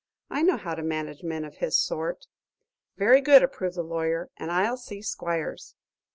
"I 0.31 0.41
know 0.41 0.57
how 0.57 0.73
to 0.73 0.81
manage 0.81 1.21
men 1.21 1.45
of 1.45 1.57
his 1.57 1.77
sort." 1.77 2.25
"Very 2.97 3.21
good," 3.21 3.43
approved 3.43 3.75
the 3.77 3.83
lawyer, 3.83 4.31
"and 4.35 4.51
I'll 4.51 4.75
see 4.75 5.03
Squiers." 5.03 5.75